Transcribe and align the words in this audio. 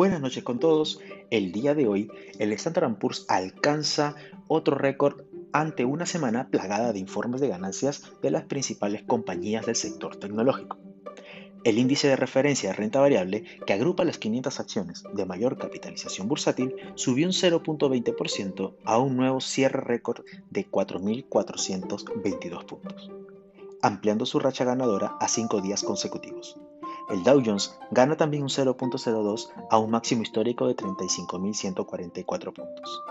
Buenas 0.00 0.22
noches 0.22 0.42
con 0.42 0.58
todos. 0.58 0.98
El 1.28 1.52
día 1.52 1.74
de 1.74 1.86
hoy, 1.86 2.10
el 2.38 2.54
Standard 2.54 2.96
Poor's 2.96 3.26
alcanza 3.28 4.14
otro 4.48 4.74
récord 4.74 5.24
ante 5.52 5.84
una 5.84 6.06
semana 6.06 6.48
plagada 6.48 6.94
de 6.94 6.98
informes 6.98 7.42
de 7.42 7.48
ganancias 7.48 8.10
de 8.22 8.30
las 8.30 8.44
principales 8.44 9.02
compañías 9.02 9.66
del 9.66 9.76
sector 9.76 10.16
tecnológico. 10.16 10.78
El 11.64 11.76
índice 11.76 12.08
de 12.08 12.16
referencia 12.16 12.70
de 12.70 12.76
renta 12.76 12.98
variable, 12.98 13.44
que 13.66 13.74
agrupa 13.74 14.06
las 14.06 14.16
500 14.16 14.58
acciones 14.58 15.04
de 15.12 15.26
mayor 15.26 15.58
capitalización 15.58 16.28
bursátil, 16.28 16.74
subió 16.94 17.26
un 17.26 17.34
0.20% 17.34 18.76
a 18.86 18.96
un 18.96 19.18
nuevo 19.18 19.42
cierre 19.42 19.82
récord 19.82 20.24
de 20.48 20.66
4.422 20.66 22.64
puntos, 22.64 23.10
ampliando 23.82 24.24
su 24.24 24.38
racha 24.38 24.64
ganadora 24.64 25.18
a 25.20 25.28
cinco 25.28 25.60
días 25.60 25.82
consecutivos. 25.82 26.56
El 27.10 27.24
Dow 27.24 27.42
Jones 27.44 27.76
gana 27.90 28.16
también 28.16 28.44
un 28.44 28.48
0.02 28.48 29.48
a 29.68 29.78
un 29.78 29.90
máximo 29.90 30.22
histórico 30.22 30.68
de 30.68 30.76
35.144 30.76 32.52
puntos. 32.52 33.02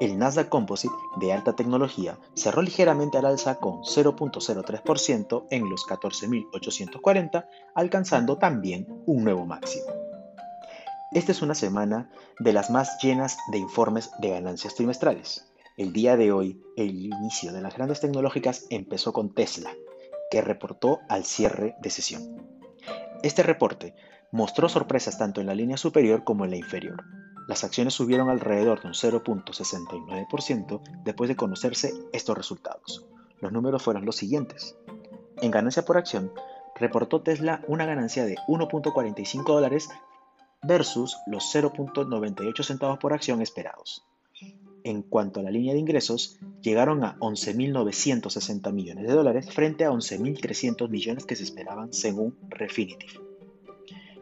El 0.00 0.18
Nasdaq 0.18 0.48
Composite 0.48 0.94
de 1.16 1.32
alta 1.32 1.54
tecnología 1.54 2.18
cerró 2.34 2.62
ligeramente 2.62 3.18
al 3.18 3.26
alza 3.26 3.56
con 3.56 3.82
0.03% 3.82 5.46
en 5.50 5.70
los 5.70 5.86
14.840, 5.86 7.46
alcanzando 7.74 8.38
también 8.38 8.86
un 9.06 9.22
nuevo 9.22 9.46
máximo. 9.46 9.86
Esta 11.12 11.30
es 11.30 11.42
una 11.42 11.54
semana 11.54 12.10
de 12.40 12.52
las 12.52 12.70
más 12.70 12.98
llenas 13.00 13.38
de 13.52 13.58
informes 13.58 14.10
de 14.18 14.30
ganancias 14.30 14.74
trimestrales. 14.74 15.52
El 15.76 15.92
día 15.92 16.16
de 16.16 16.32
hoy, 16.32 16.60
el 16.76 16.90
inicio 17.06 17.52
de 17.52 17.60
las 17.60 17.74
grandes 17.76 18.00
tecnológicas 18.00 18.66
empezó 18.70 19.12
con 19.12 19.32
Tesla, 19.32 19.70
que 20.30 20.40
reportó 20.40 20.98
al 21.08 21.24
cierre 21.24 21.76
de 21.80 21.90
sesión. 21.90 22.43
Este 23.24 23.42
reporte 23.42 23.94
mostró 24.32 24.68
sorpresas 24.68 25.16
tanto 25.16 25.40
en 25.40 25.46
la 25.46 25.54
línea 25.54 25.78
superior 25.78 26.24
como 26.24 26.44
en 26.44 26.50
la 26.50 26.58
inferior. 26.58 27.04
Las 27.48 27.64
acciones 27.64 27.94
subieron 27.94 28.28
alrededor 28.28 28.82
de 28.82 28.88
un 28.88 28.92
0.69% 28.92 30.82
después 31.04 31.28
de 31.28 31.34
conocerse 31.34 31.94
estos 32.12 32.36
resultados. 32.36 33.06
Los 33.40 33.50
números 33.50 33.82
fueron 33.82 34.04
los 34.04 34.16
siguientes. 34.16 34.76
En 35.40 35.50
ganancia 35.50 35.86
por 35.86 35.96
acción, 35.96 36.34
reportó 36.74 37.22
Tesla 37.22 37.62
una 37.66 37.86
ganancia 37.86 38.26
de 38.26 38.36
1.45 38.46 39.44
dólares 39.46 39.88
versus 40.62 41.16
los 41.26 41.44
0.98 41.44 42.62
centavos 42.62 42.98
por 42.98 43.14
acción 43.14 43.40
esperados. 43.40 44.04
En 44.84 45.00
cuanto 45.00 45.40
a 45.40 45.42
la 45.42 45.50
línea 45.50 45.72
de 45.72 45.78
ingresos, 45.80 46.38
llegaron 46.60 47.04
a 47.04 47.18
11.960 47.18 48.70
millones 48.70 49.06
de 49.06 49.14
dólares 49.14 49.50
frente 49.50 49.86
a 49.86 49.90
11.300 49.90 50.90
millones 50.90 51.24
que 51.24 51.36
se 51.36 51.42
esperaban 51.42 51.94
según 51.94 52.36
Refinitiv. 52.50 53.22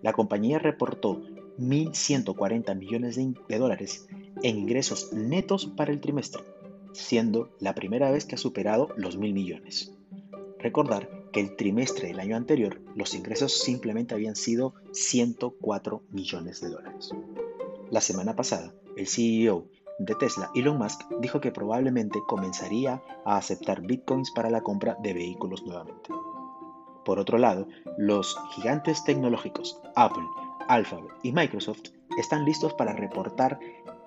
La 0.00 0.12
compañía 0.12 0.60
reportó 0.60 1.20
1.140 1.58 2.76
millones 2.76 3.16
de, 3.16 3.58
dólares 3.58 4.06
en 4.44 4.58
ingresos 4.58 5.12
netos 5.12 5.66
para 5.66 5.90
el 5.90 6.00
trimestre, 6.00 6.44
siendo 6.92 7.50
la 7.58 7.74
primera 7.74 8.12
vez 8.12 8.24
que 8.24 8.36
ha 8.36 8.38
superado 8.38 8.90
los 8.96 9.18
1.000 9.18 9.32
millones. 9.32 9.92
Recordar 10.60 11.10
que 11.32 11.40
el 11.40 11.56
trimestre 11.56 12.06
del 12.06 12.20
año 12.20 12.36
anterior 12.36 12.80
los 12.94 13.14
ingresos 13.14 13.58
simplemente 13.60 14.14
habían 14.14 14.36
sido 14.36 14.74
104 14.92 16.04
millones 16.10 16.60
de 16.60 16.70
dólares. 16.70 17.10
La 17.90 18.00
semana 18.00 18.36
pasada, 18.36 18.72
el 18.96 19.08
CEO 19.08 19.68
de 19.98 20.14
Tesla, 20.16 20.50
Elon 20.54 20.78
Musk 20.78 21.02
dijo 21.20 21.40
que 21.40 21.52
probablemente 21.52 22.20
comenzaría 22.26 23.02
a 23.24 23.36
aceptar 23.36 23.82
bitcoins 23.82 24.30
para 24.32 24.50
la 24.50 24.62
compra 24.62 24.96
de 25.02 25.14
vehículos 25.14 25.62
nuevamente. 25.64 26.10
Por 27.04 27.18
otro 27.18 27.38
lado, 27.38 27.68
los 27.98 28.36
gigantes 28.52 29.04
tecnológicos 29.04 29.80
Apple, 29.94 30.24
Alphabet 30.68 31.12
y 31.22 31.32
Microsoft 31.32 31.90
están 32.18 32.44
listos 32.44 32.74
para 32.74 32.94
reportar 32.94 33.58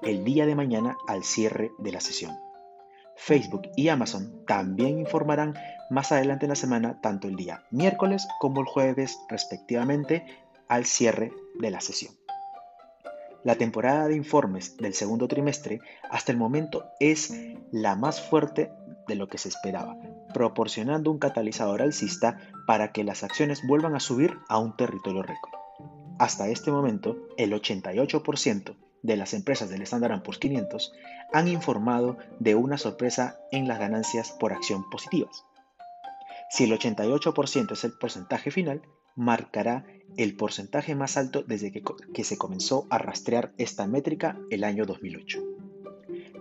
el 0.02 0.24
día 0.24 0.46
de 0.46 0.56
mañana 0.56 0.98
al 1.08 1.24
cierre 1.24 1.72
de 1.78 1.92
la 1.92 2.02
sesión. 2.02 2.38
Facebook 3.16 3.64
y 3.76 3.90
Amazon 3.90 4.44
también 4.46 5.00
informarán 5.00 5.56
más 5.90 6.12
adelante 6.12 6.46
en 6.46 6.50
la 6.50 6.56
semana, 6.56 7.02
tanto 7.02 7.28
el 7.28 7.36
día 7.36 7.64
miércoles 7.72 8.28
como 8.40 8.62
el 8.62 8.68
jueves 8.68 9.18
respectivamente, 9.30 10.26
al 10.68 10.86
cierre 10.86 11.32
de 11.56 11.72
la 11.72 11.82
sesión. 11.82 12.17
La 13.48 13.56
temporada 13.56 14.10
de 14.10 14.16
informes 14.18 14.76
del 14.76 14.94
segundo 14.94 15.30
trimestre 15.30 15.80
hasta 16.12 16.34
el 16.34 16.38
momento 16.38 16.92
es 17.00 17.34
la 17.72 17.96
más 17.96 18.20
fuerte 18.20 18.74
de 19.08 19.16
lo 19.16 19.30
que 19.30 19.38
se 19.38 19.48
esperaba, 19.48 19.96
proporcionando 20.34 21.12
un 21.12 21.18
catalizador 21.18 21.82
alcista 21.82 22.42
para 22.66 22.92
que 22.92 23.06
las 23.06 23.24
acciones 23.24 23.66
vuelvan 23.66 23.96
a 23.96 24.02
subir 24.02 24.38
a 24.50 24.60
un 24.60 24.76
territorio 24.76 25.24
récord. 25.24 25.54
Hasta 26.20 26.50
este 26.50 26.72
momento, 26.72 27.16
el 27.38 27.54
88% 27.54 28.76
de 29.04 29.16
las 29.16 29.34
empresas 29.34 29.70
del 29.70 29.84
Standard 29.84 30.24
Poor's 30.24 30.40
500 30.40 30.92
han 31.32 31.48
informado 31.48 32.18
de 32.42 32.56
una 32.56 32.78
sorpresa 32.78 33.40
en 33.54 33.70
las 33.70 33.80
ganancias 33.80 34.36
por 34.38 34.52
acción 34.52 34.90
positivas. 34.90 35.46
Si 36.50 36.66
el 36.66 36.78
88% 36.78 37.72
es 37.72 37.84
el 37.86 37.94
porcentaje 37.94 38.52
final, 38.52 38.82
marcará 39.18 39.86
el 40.16 40.36
porcentaje 40.36 40.96
más 40.96 41.18
alto 41.18 41.44
desde 41.44 41.72
que, 41.72 42.24
se 42.24 42.38
comenzó 42.38 42.88
a 42.90 42.98
rastrear 42.98 43.54
esta 43.58 43.86
métrica 43.88 44.40
el 44.50 44.64
año 44.64 44.86
2008. 44.86 45.44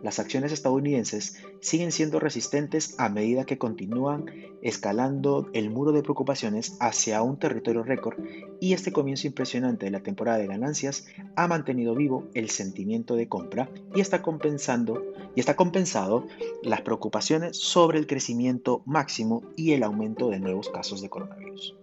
Las 0.02 0.18
acciones 0.18 0.52
estadounidenses 0.52 1.42
siguen 1.60 1.90
siendo 1.90 2.20
resistentes 2.20 2.94
a 2.98 3.08
medida 3.08 3.44
que 3.44 3.58
continúan 3.58 4.26
escalando 4.62 5.48
el 5.52 5.70
muro 5.70 5.92
de 5.92 6.02
preocupaciones 6.02 6.76
hacia 6.80 7.22
un 7.22 7.38
territorio 7.38 7.82
récord 7.82 8.18
y 8.60 8.74
este 8.74 8.92
comienzo 8.92 9.26
impresionante 9.26 9.86
de 9.86 9.90
la 9.90 10.02
temporada 10.02 10.38
de 10.38 10.46
ganancias 10.46 11.06
ha 11.34 11.48
mantenido 11.48 11.94
vivo 11.94 12.28
el 12.34 12.50
sentimiento 12.50 13.16
de 13.16 13.28
compra 13.28 13.70
y 13.94 14.00
está 14.00 14.22
compensando 14.22 15.02
y 15.34 15.40
está 15.40 15.56
compensado 15.56 16.26
las 16.62 16.82
preocupaciones 16.82 17.56
sobre 17.56 17.98
el 17.98 18.06
crecimiento 18.06 18.82
máximo 18.84 19.42
y 19.56 19.72
el 19.72 19.82
aumento 19.82 20.28
de 20.28 20.40
nuevos 20.40 20.68
casos 20.68 21.00
de 21.00 21.08
coronavirus. 21.08 21.74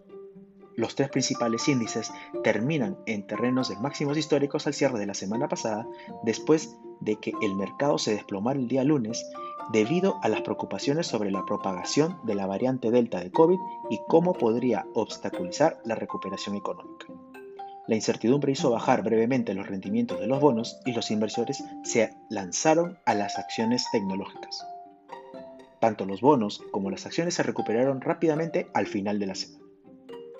Los 0.75 0.95
tres 0.95 1.09
principales 1.09 1.67
índices 1.67 2.11
terminan 2.43 2.97
en 3.05 3.27
terrenos 3.27 3.69
de 3.69 3.75
máximos 3.77 4.17
históricos 4.17 4.65
al 4.65 4.73
cierre 4.73 4.99
de 4.99 5.05
la 5.05 5.13
semana 5.13 5.47
pasada, 5.47 5.87
después 6.23 6.77
de 6.99 7.17
que 7.17 7.33
el 7.41 7.55
mercado 7.55 7.97
se 7.97 8.13
desplomara 8.13 8.59
el 8.59 8.67
día 8.67 8.83
lunes 8.83 9.25
debido 9.71 10.19
a 10.23 10.29
las 10.29 10.41
preocupaciones 10.41 11.07
sobre 11.07 11.31
la 11.31 11.45
propagación 11.45 12.17
de 12.23 12.35
la 12.35 12.47
variante 12.47 12.91
Delta 12.91 13.19
de 13.19 13.31
COVID 13.31 13.59
y 13.89 13.99
cómo 14.07 14.33
podría 14.33 14.85
obstaculizar 14.93 15.79
la 15.85 15.95
recuperación 15.95 16.55
económica. 16.55 17.07
La 17.87 17.95
incertidumbre 17.95 18.53
hizo 18.53 18.71
bajar 18.71 19.03
brevemente 19.03 19.53
los 19.53 19.67
rendimientos 19.67 20.19
de 20.19 20.27
los 20.27 20.39
bonos 20.39 20.79
y 20.85 20.93
los 20.93 21.11
inversores 21.11 21.63
se 21.83 22.15
lanzaron 22.29 22.97
a 23.05 23.13
las 23.13 23.37
acciones 23.37 23.85
tecnológicas. 23.91 24.65
Tanto 25.81 26.05
los 26.05 26.21
bonos 26.21 26.61
como 26.71 26.89
las 26.89 27.05
acciones 27.05 27.33
se 27.33 27.43
recuperaron 27.43 27.99
rápidamente 27.99 28.67
al 28.73 28.87
final 28.87 29.19
de 29.19 29.27
la 29.27 29.35
semana. 29.35 29.62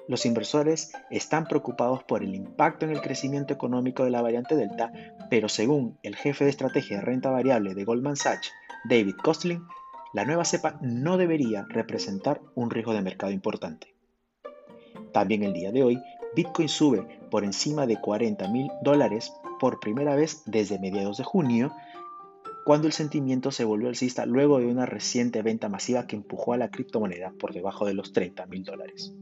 Los 0.07 0.25
inversores 0.25 0.91
están 1.09 1.45
preocupados 1.45 2.03
por 2.03 2.23
el 2.23 2.35
impacto 2.35 2.85
en 2.85 2.91
el 2.91 3.01
crecimiento 3.01 3.53
económico 3.53 4.03
de 4.03 4.11
la 4.11 4.21
variante 4.21 4.55
Delta, 4.55 4.91
pero 5.29 5.47
según 5.47 5.97
el 6.03 6.15
jefe 6.15 6.43
de 6.43 6.49
estrategia 6.49 6.97
de 6.97 7.03
renta 7.03 7.29
variable 7.29 7.73
de 7.73 7.85
Goldman 7.85 8.17
Sachs, 8.17 8.51
David 8.89 9.15
Kostling, 9.23 9.65
la 10.13 10.25
nueva 10.25 10.43
cepa 10.43 10.77
no 10.81 11.17
debería 11.17 11.65
representar 11.69 12.41
un 12.53 12.69
riesgo 12.69 12.93
de 12.93 13.01
mercado 13.01 13.31
importante. 13.31 13.95
También 15.13 15.43
el 15.43 15.53
día 15.53 15.71
de 15.71 15.83
hoy, 15.83 15.99
Bitcoin 16.35 16.67
sube 16.67 17.19
por 17.31 17.45
encima 17.45 17.87
de 17.87 17.99
40 17.99 18.47
mil 18.49 18.69
dólares 18.81 19.31
por 19.59 19.79
primera 19.79 20.15
vez 20.15 20.43
desde 20.45 20.79
mediados 20.79 21.17
de 21.17 21.23
junio, 21.23 21.71
cuando 22.65 22.87
el 22.87 22.93
sentimiento 22.93 23.51
se 23.51 23.63
volvió 23.63 23.87
alcista 23.87 24.25
luego 24.25 24.59
de 24.59 24.67
una 24.67 24.85
reciente 24.85 25.41
venta 25.41 25.69
masiva 25.69 26.07
que 26.07 26.15
empujó 26.15 26.53
a 26.53 26.57
la 26.57 26.69
criptomoneda 26.69 27.33
por 27.39 27.53
debajo 27.53 27.85
de 27.85 27.93
los 27.93 28.11
30 28.13 28.45
mil 28.47 28.63
dólares. 28.63 29.13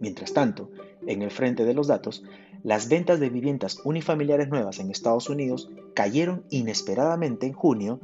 Mientras 0.00 0.32
tanto, 0.32 0.70
en 1.06 1.22
el 1.22 1.30
frente 1.30 1.64
de 1.64 1.74
los 1.74 1.86
datos, 1.86 2.22
las 2.62 2.88
ventas 2.88 3.20
de 3.20 3.30
viviendas 3.30 3.80
unifamiliares 3.84 4.48
nuevas 4.48 4.78
en 4.78 4.90
Estados 4.90 5.28
Unidos 5.30 5.70
cayeron 5.94 6.44
inesperadamente 6.50 7.46
en 7.46 7.52
junio 7.52 8.00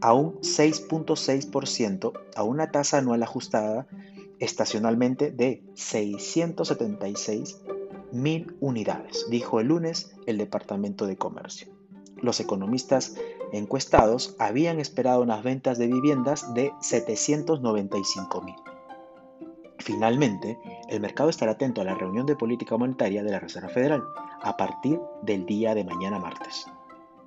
a 0.00 0.12
un 0.12 0.40
6.6% 0.40 2.12
a 2.34 2.42
una 2.42 2.70
tasa 2.70 2.98
anual 2.98 3.22
ajustada 3.22 3.86
estacionalmente 4.38 5.30
de 5.30 5.62
676 5.74 7.62
mil 8.12 8.56
unidades, 8.60 9.26
dijo 9.30 9.60
el 9.60 9.68
lunes 9.68 10.14
el 10.26 10.38
Departamento 10.38 11.06
de 11.06 11.16
Comercio. 11.16 11.68
Los 12.16 12.40
economistas 12.40 13.14
encuestados 13.52 14.36
habían 14.38 14.80
esperado 14.80 15.22
unas 15.22 15.42
ventas 15.42 15.78
de 15.78 15.86
viviendas 15.86 16.54
de 16.54 16.72
795 16.80 18.42
mil. 18.42 18.56
Finalmente, 19.86 20.58
el 20.88 21.00
mercado 21.00 21.30
estará 21.30 21.52
atento 21.52 21.80
a 21.80 21.84
la 21.84 21.94
reunión 21.94 22.26
de 22.26 22.34
política 22.34 22.76
monetaria 22.76 23.22
de 23.22 23.30
la 23.30 23.38
Reserva 23.38 23.68
Federal 23.68 24.02
a 24.42 24.56
partir 24.56 24.98
del 25.22 25.46
día 25.46 25.76
de 25.76 25.84
mañana 25.84 26.18
martes. 26.18 26.66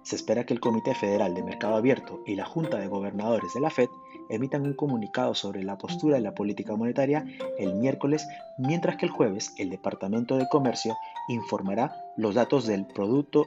Se 0.04 0.18
espera 0.18 0.46
que 0.46 0.54
el 0.54 0.60
Comité 0.60 0.94
Federal 0.94 1.34
de 1.34 1.42
Mercado 1.42 1.78
Abierto 1.78 2.20
y 2.26 2.36
la 2.36 2.44
Junta 2.44 2.78
de 2.78 2.90
Gobernadores 2.90 3.54
de 3.54 3.62
la 3.62 3.70
Fed 3.70 3.88
emitan 4.28 4.64
un 4.64 4.74
comunicado 4.74 5.36
sobre 5.36 5.64
la 5.64 5.78
postura 5.78 6.16
de 6.18 6.22
la 6.22 6.36
política 6.36 6.76
monetaria 6.76 7.26
el 7.58 7.76
miércoles, 7.76 8.28
mientras 8.58 8.98
que 8.98 9.06
el 9.06 9.12
jueves 9.14 9.54
el 9.58 9.70
Departamento 9.70 10.36
de 10.36 10.50
Comercio 10.50 10.98
informará 11.30 11.96
los 12.18 12.36
datos 12.36 12.68
del 12.68 12.86
Producto, 12.88 13.46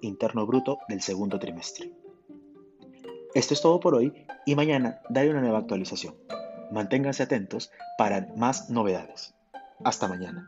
Interno 0.00 0.46
Bruto 0.46 0.78
del 0.88 1.02
segundo 1.02 1.38
trimestre. 1.38 1.92
Esto 3.34 3.52
es 3.52 3.60
todo 3.60 3.80
por 3.80 3.94
hoy 3.94 4.14
y 4.46 4.54
mañana 4.54 5.02
daré 5.10 5.28
una 5.28 5.42
nueva 5.42 5.58
actualización. 5.58 6.14
Manténganse 6.74 7.22
atentos 7.22 7.70
para 7.96 8.26
más 8.36 8.68
novedades. 8.68 9.32
Hasta 9.84 10.08
mañana. 10.08 10.42